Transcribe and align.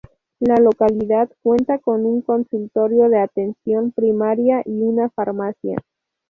La 0.39 0.55
localidad 0.57 1.29
cuenta 1.43 1.77
con 1.77 2.07
un 2.07 2.23
consultorio 2.23 3.07
de 3.07 3.19
atención 3.19 3.91
primaria 3.91 4.63
y 4.65 4.71
una 4.81 5.11
farmacia. 5.11 5.77